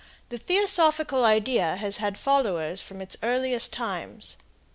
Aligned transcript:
The 0.29 0.39
theosophical 0.39 1.23
idea 1.23 1.75
has 1.75 1.97
had 1.97 2.17
followers 2.17 2.81
from 2.81 2.97
the 2.97 3.15
earliest 3.21 3.71
times. 3.71 4.35